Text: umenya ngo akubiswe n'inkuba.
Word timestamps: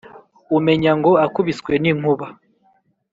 umenya 0.57 0.91
ngo 0.99 1.11
akubiswe 1.25 1.73
n'inkuba. 1.83 2.27